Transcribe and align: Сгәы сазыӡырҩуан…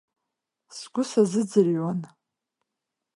Сгәы 0.77 1.03
сазыӡырҩуан… 1.09 1.99